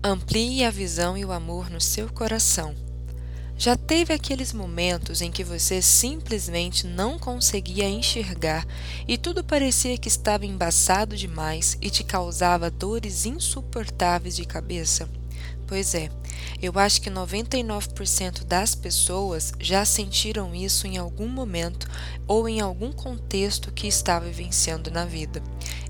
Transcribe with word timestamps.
Amplie 0.00 0.64
a 0.64 0.70
visão 0.70 1.18
e 1.18 1.24
o 1.24 1.32
amor 1.32 1.68
no 1.68 1.80
seu 1.80 2.08
coração. 2.08 2.72
Já 3.56 3.76
teve 3.76 4.14
aqueles 4.14 4.52
momentos 4.52 5.20
em 5.20 5.28
que 5.28 5.42
você 5.42 5.82
simplesmente 5.82 6.86
não 6.86 7.18
conseguia 7.18 7.88
enxergar 7.88 8.64
e 9.08 9.18
tudo 9.18 9.42
parecia 9.42 9.98
que 9.98 10.06
estava 10.06 10.46
embaçado 10.46 11.16
demais 11.16 11.76
e 11.82 11.90
te 11.90 12.04
causava 12.04 12.70
dores 12.70 13.26
insuportáveis 13.26 14.36
de 14.36 14.44
cabeça? 14.44 15.08
Pois 15.66 15.96
é, 15.96 16.08
eu 16.62 16.78
acho 16.78 17.02
que 17.02 17.10
99% 17.10 18.44
das 18.44 18.76
pessoas 18.76 19.52
já 19.58 19.84
sentiram 19.84 20.54
isso 20.54 20.86
em 20.86 20.96
algum 20.96 21.26
momento 21.26 21.88
ou 22.24 22.48
em 22.48 22.60
algum 22.60 22.92
contexto 22.92 23.72
que 23.72 23.88
estava 23.88 24.26
vivenciando 24.26 24.92
na 24.92 25.04
vida. 25.04 25.42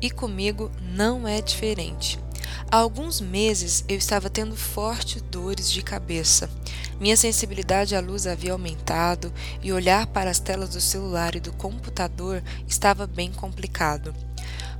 E 0.00 0.10
comigo 0.10 0.72
não 0.80 1.28
é 1.28 1.40
diferente. 1.40 2.18
Há 2.70 2.78
alguns 2.78 3.20
meses 3.20 3.84
eu 3.88 3.96
estava 3.96 4.30
tendo 4.30 4.56
fortes 4.56 5.22
dores 5.22 5.70
de 5.70 5.82
cabeça. 5.82 6.50
Minha 7.00 7.16
sensibilidade 7.16 7.96
à 7.96 8.00
luz 8.00 8.26
havia 8.26 8.52
aumentado 8.52 9.32
e 9.62 9.72
olhar 9.72 10.06
para 10.06 10.30
as 10.30 10.38
telas 10.38 10.70
do 10.70 10.80
celular 10.80 11.34
e 11.34 11.40
do 11.40 11.52
computador 11.52 12.42
estava 12.66 13.06
bem 13.06 13.32
complicado. 13.32 14.14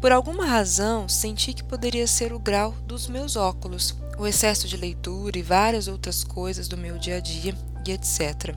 Por 0.00 0.12
alguma 0.12 0.46
razão, 0.46 1.08
senti 1.08 1.52
que 1.52 1.64
poderia 1.64 2.06
ser 2.06 2.32
o 2.32 2.38
grau 2.38 2.72
dos 2.86 3.08
meus 3.08 3.34
óculos, 3.34 3.96
o 4.18 4.26
excesso 4.26 4.68
de 4.68 4.76
leitura 4.76 5.38
e 5.38 5.42
várias 5.42 5.88
outras 5.88 6.22
coisas 6.22 6.68
do 6.68 6.76
meu 6.76 6.98
dia 6.98 7.16
a 7.16 7.20
dia 7.20 7.54
e 7.86 7.92
etc. 7.92 8.54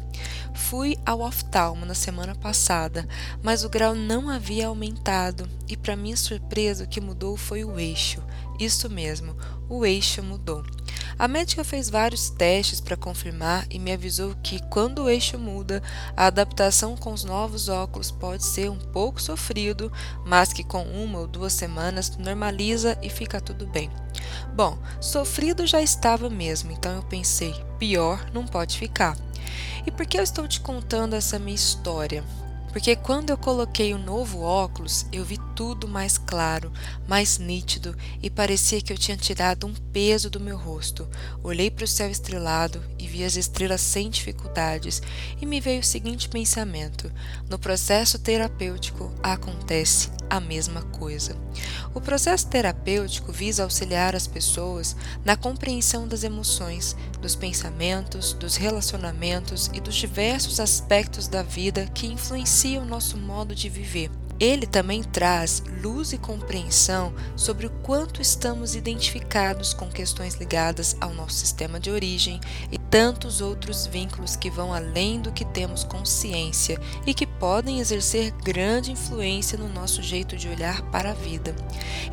Fui 0.53 0.97
ao 1.05 1.21
oftalmo 1.21 1.85
na 1.85 1.93
semana 1.93 2.35
passada, 2.35 3.07
mas 3.41 3.63
o 3.63 3.69
grau 3.69 3.95
não 3.95 4.29
havia 4.29 4.67
aumentado 4.67 5.47
e, 5.67 5.77
para 5.77 5.95
minha 5.95 6.17
surpresa, 6.17 6.83
o 6.83 6.87
que 6.87 6.99
mudou 6.99 7.37
foi 7.37 7.63
o 7.63 7.79
eixo. 7.79 8.21
Isso 8.59 8.89
mesmo, 8.89 9.37
o 9.69 9.85
eixo 9.85 10.21
mudou. 10.21 10.65
A 11.17 11.27
médica 11.27 11.63
fez 11.63 11.89
vários 11.89 12.29
testes 12.29 12.81
para 12.81 12.97
confirmar 12.97 13.65
e 13.69 13.79
me 13.79 13.91
avisou 13.91 14.35
que, 14.43 14.61
quando 14.69 15.03
o 15.03 15.09
eixo 15.09 15.37
muda, 15.37 15.81
a 16.15 16.27
adaptação 16.27 16.95
com 16.95 17.13
os 17.13 17.23
novos 17.23 17.69
óculos 17.69 18.11
pode 18.11 18.43
ser 18.43 18.69
um 18.69 18.77
pouco 18.77 19.21
sofrido, 19.21 19.91
mas 20.25 20.53
que 20.53 20.63
com 20.63 20.83
uma 20.83 21.19
ou 21.19 21.27
duas 21.27 21.53
semanas 21.53 22.17
normaliza 22.17 22.97
e 23.01 23.09
fica 23.09 23.39
tudo 23.39 23.65
bem. 23.67 23.89
Bom, 24.53 24.77
sofrido 24.99 25.65
já 25.65 25.81
estava 25.81 26.29
mesmo, 26.29 26.71
então 26.71 26.95
eu 26.95 27.03
pensei: 27.03 27.53
pior 27.77 28.29
não 28.33 28.45
pode 28.45 28.77
ficar. 28.77 29.17
E 29.85 29.91
por 29.91 30.05
que 30.05 30.17
eu 30.17 30.23
estou 30.23 30.47
te 30.47 30.59
contando 30.59 31.15
essa 31.15 31.39
minha 31.39 31.55
história? 31.55 32.23
Porque 32.71 32.95
quando 32.95 33.31
eu 33.31 33.37
coloquei 33.37 33.93
o 33.93 33.97
novo 33.97 34.41
óculos, 34.41 35.05
eu 35.11 35.25
vi 35.25 35.37
tudo 35.55 35.87
mais 35.87 36.17
claro, 36.17 36.71
mais 37.07 37.37
nítido 37.37 37.95
e 38.21 38.29
parecia 38.29 38.81
que 38.81 38.93
eu 38.93 38.97
tinha 38.97 39.17
tirado 39.17 39.65
um 39.65 39.73
peso 39.91 40.29
do 40.29 40.39
meu 40.39 40.57
rosto. 40.57 41.07
Olhei 41.43 41.71
para 41.71 41.85
o 41.85 41.87
céu 41.87 42.09
estrelado 42.09 42.81
e 43.09 43.11
vi 43.11 43.23
as 43.23 43.35
estrelas 43.35 43.81
sem 43.81 44.09
dificuldades 44.09 45.01
e 45.41 45.45
me 45.45 45.59
veio 45.59 45.81
o 45.81 45.83
seguinte 45.83 46.29
pensamento: 46.29 47.11
no 47.49 47.57
processo 47.57 48.19
terapêutico 48.19 49.11
acontece 49.23 50.09
a 50.29 50.39
mesma 50.39 50.83
coisa. 50.83 51.35
O 51.93 51.99
processo 51.99 52.47
terapêutico 52.47 53.31
visa 53.31 53.63
auxiliar 53.63 54.15
as 54.15 54.27
pessoas 54.27 54.95
na 55.25 55.35
compreensão 55.35 56.07
das 56.07 56.23
emoções, 56.23 56.95
dos 57.19 57.35
pensamentos, 57.35 58.33
dos 58.33 58.55
relacionamentos 58.55 59.71
e 59.73 59.81
dos 59.81 59.95
diversos 59.95 60.59
aspectos 60.59 61.27
da 61.27 61.41
vida 61.41 61.87
que 61.87 62.05
influenciam 62.05 62.85
nosso 62.85 63.17
modo 63.17 63.55
de 63.55 63.69
viver. 63.69 64.11
Ele 64.39 64.65
também 64.65 65.03
traz 65.03 65.61
luz 65.81 66.13
e 66.13 66.17
compreensão 66.17 67.13
sobre 67.35 67.65
o 67.65 67.69
quanto 67.69 68.21
estamos 68.21 68.73
identificados 68.73 69.73
com 69.73 69.89
questões 69.89 70.35
ligadas 70.35 70.95
ao 71.01 71.13
nosso 71.13 71.35
sistema 71.35 71.77
de 71.77 71.91
origem 71.91 72.39
tantos 72.89 73.39
outros 73.39 73.85
vínculos 73.85 74.35
que 74.35 74.49
vão 74.49 74.73
além 74.73 75.21
do 75.21 75.31
que 75.31 75.45
temos 75.45 75.83
consciência 75.83 76.79
e 77.05 77.13
que 77.13 77.27
podem 77.27 77.79
exercer 77.79 78.31
grande 78.31 78.91
influência 78.91 79.57
no 79.57 79.69
nosso 79.69 80.01
jeito 80.01 80.35
de 80.35 80.49
olhar 80.49 80.81
para 80.83 81.11
a 81.11 81.13
vida. 81.13 81.55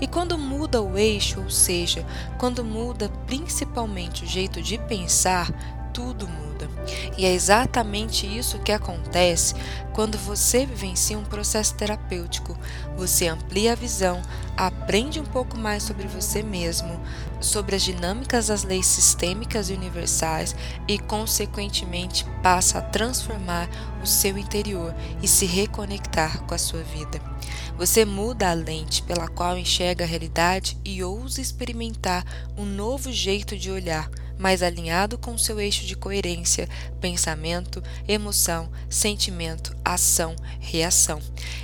E 0.01 0.07
quando 0.07 0.37
muda 0.37 0.83
o 0.83 0.99
eixo, 0.99 1.41
ou 1.41 1.51
seja, 1.51 2.07
quando 2.39 2.65
muda 2.65 3.09
principalmente 3.27 4.25
o 4.25 4.27
jeito 4.27 4.61
de 4.61 4.79
pensar, 4.79 5.76
tudo 5.97 6.29
muda. 6.29 6.69
E 7.17 7.25
é 7.25 7.33
exatamente 7.33 8.27
isso 8.27 8.59
que 8.59 8.71
acontece 8.71 9.55
quando 9.95 10.19
você 10.19 10.67
vivencia 10.67 11.19
um 11.19 11.25
processo 11.25 11.75
terapêutico. 11.75 12.55
Você 12.99 13.27
amplia 13.29 13.73
a 13.73 13.75
visão, 13.75 14.21
aprende 14.55 15.19
um 15.19 15.25
pouco 15.25 15.57
mais 15.57 15.83
sobre 15.83 16.07
você 16.07 16.43
mesmo, 16.43 17.01
sobre 17.41 17.77
as 17.77 17.83
dinâmicas 17.83 18.49
das 18.49 18.63
leis 18.63 18.85
sistêmicas 18.85 19.71
e 19.71 19.73
universais 19.73 20.55
e, 20.87 20.99
consequentemente, 20.99 22.27
passa 22.43 22.79
a 22.79 22.83
transformar 22.83 23.67
o 24.03 24.07
seu 24.07 24.37
interior 24.37 24.95
e 25.23 25.27
se 25.27 25.47
reconectar 25.47 26.43
com 26.43 26.55
a 26.55 26.59
sua 26.59 26.83
vida. 26.83 27.36
Você 27.77 28.05
muda 28.05 28.51
a 28.51 28.55
lente 28.55 29.03
pela 29.03 29.29
qual 29.29 29.57
enxerga 29.57 30.05
a 30.05 30.09
realidade 30.09 30.77
e 30.85 31.03
ousa 31.03 31.41
experimentar 31.41 32.25
um 32.57 32.65
novo 32.65 33.13
jeito 33.13 33.57
de 33.57 33.71
olhar 33.71 34.11
mais 34.39 34.63
alinhado 34.63 35.17
com 35.19 35.37
seu 35.39 35.59
eixo 35.59 35.85
de 35.87 35.97
coerência, 35.97 36.69
pensamento, 37.01 37.83
emoção, 38.07 38.71
sentimento, 38.89 39.75
ação, 39.85 40.37
reação. 40.61 41.21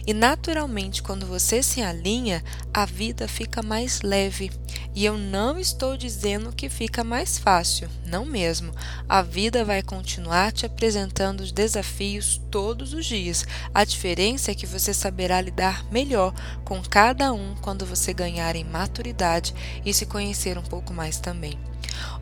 E 0.07 0.15
naturalmente, 0.15 1.03
quando 1.03 1.27
você 1.27 1.63
se 1.63 1.83
alinha, 1.83 2.43
a 2.73 2.85
vida 2.87 3.29
fica 3.29 3.63
mais 3.63 4.01
leve. 4.03 4.51
E 4.95 5.07
eu 5.07 5.17
não 5.17 5.59
estou 5.59 5.97
dizendo 5.97 6.53
que 6.53 6.69
fica 6.69 7.03
mais 7.03 7.39
fácil, 7.39 7.89
não 8.05 8.27
mesmo. 8.27 8.75
A 9.09 9.23
vida 9.23 9.65
vai 9.65 9.83
continuar 9.83 10.53
te 10.53 10.67
apresentando 10.67 11.41
os 11.41 11.51
desafios 11.51 12.41
todos 12.51 12.93
os 12.93 13.07
dias. 13.07 13.47
A 13.73 13.85
diferença 13.85 14.51
é 14.51 14.55
que 14.55 14.67
você 14.67 14.93
saberá 14.93 15.41
lidar 15.41 15.85
melhor 15.91 16.35
com 16.65 16.83
cada 16.83 17.33
um 17.33 17.55
quando 17.63 17.87
você 17.87 18.13
ganhar 18.13 18.55
em 18.55 18.65
maturidade 18.65 19.55
e 19.85 19.95
se 19.95 20.05
conhecer 20.05 20.59
um 20.59 20.63
pouco 20.63 20.93
mais 20.93 21.19
também. 21.19 21.72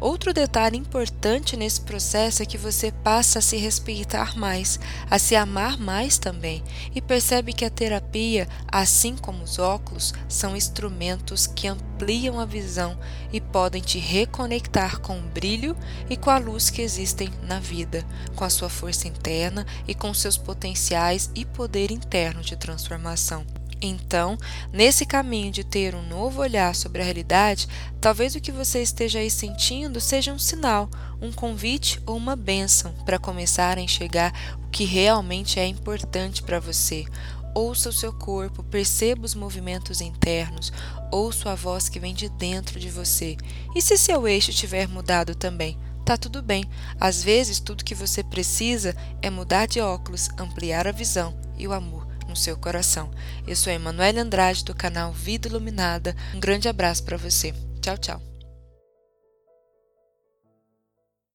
Outro 0.01 0.33
detalhe 0.33 0.77
importante 0.77 1.57
nesse 1.57 1.81
processo 1.81 2.43
é 2.43 2.47
que 2.47 2.57
você 2.57 2.91
passa 2.91 3.39
a 3.39 3.43
se 3.43 3.57
respeitar 3.57 4.37
mais, 4.37 4.81
a 5.11 5.19
se 5.19 5.37
amar 5.37 5.79
mais 5.79 6.19
também, 6.19 6.63
e 6.95 7.01
percebe 7.01 7.53
que 7.53 7.65
a 7.65 7.71
terapia, 7.71 8.49
assim 8.67 9.17
como 9.17 9.43
os 9.43 9.59
óculos, 9.59 10.15
são 10.29 10.57
instrumentos 10.57 11.47
que 11.47 11.69
ampliam 11.69 12.41
a 12.41 12.47
visão 12.47 12.99
e 13.33 13.41
podem 13.41 13.83
te 13.83 13.99
reconectar 13.99 15.01
com 15.01 15.19
o 15.19 15.23
brilho 15.23 15.77
e 16.09 16.17
com 16.17 16.31
a 16.31 16.39
luz 16.39 16.71
que 16.71 16.83
existem 16.83 17.31
na 17.43 17.61
vida, 17.61 18.05
com 18.35 18.45
a 18.45 18.51
sua 18.51 18.69
força 18.71 19.07
interna 19.07 19.67
e 19.87 19.95
com 19.95 20.13
seus 20.15 20.37
potenciais 20.37 21.31
e 21.35 21.45
poder 21.45 21.91
interno 21.91 22.41
de 22.41 22.57
transformação. 22.57 23.60
Então, 23.83 24.37
nesse 24.73 25.07
caminho 25.07 25.51
de 25.51 25.65
ter 25.65 25.95
um 25.95 26.07
novo 26.07 26.43
olhar 26.43 26.75
sobre 26.75 27.01
a 27.01 27.05
realidade, 27.05 27.67
talvez 28.01 28.35
o 28.35 28.41
que 28.41 28.53
você 28.53 28.83
esteja 28.83 29.21
aí 29.21 29.31
sentindo 29.31 30.01
seja 30.01 30.33
um 30.33 30.39
sinal, 30.39 30.91
um 31.21 31.33
convite 31.33 32.01
ou 32.05 32.17
uma 32.17 32.37
bênção 32.37 32.93
para 33.07 33.19
começar 33.19 33.79
a 33.79 33.81
enxergar 33.81 34.33
o 34.63 34.69
que 34.69 34.85
realmente 34.85 35.59
é 35.59 35.67
importante 35.67 36.43
para 36.43 36.61
você. 36.61 37.07
Ouça 37.55 37.89
o 37.89 37.93
seu 37.93 38.13
corpo, 38.13 38.63
perceba 38.63 39.25
os 39.25 39.35
movimentos 39.35 40.01
internos, 40.01 40.73
ouça 41.11 41.51
a 41.51 41.55
voz 41.55 41.89
que 41.89 41.99
vem 41.99 42.15
de 42.15 42.29
dentro 42.29 42.79
de 42.79 42.91
você. 42.91 43.37
E 43.75 43.81
se 43.81 43.97
seu 43.97 44.29
eixo 44.29 44.53
tiver 44.53 44.87
mudado 44.87 45.35
também? 45.35 45.77
Tá 46.05 46.17
tudo 46.17 46.43
bem. 46.43 46.65
Às 47.01 47.23
vezes, 47.23 47.61
tudo 47.61 47.85
que 47.85 47.95
você 47.95 48.23
precisa 48.23 48.95
é 49.21 49.31
mudar 49.31 49.67
de 49.67 49.81
óculos, 49.81 50.29
ampliar 50.39 50.87
a 50.87 50.93
visão 50.93 51.35
e 51.57 51.67
o 51.67 51.73
amor 51.73 52.00
no 52.31 52.37
seu 52.37 52.57
coração. 52.57 53.11
Eu 53.47 53.55
sou 53.55 53.73
Emanuele 53.73 54.21
Andrade 54.21 54.65
do 54.65 54.75
canal 54.75 55.13
Vida 55.13 55.49
Iluminada. 55.49 56.17
Um 56.35 56.41
grande 56.41 56.69
abraço 56.69 57.05
para 57.05 57.19
você. 57.19 57.53
Tchau, 57.83 57.99
tchau. 57.99 58.30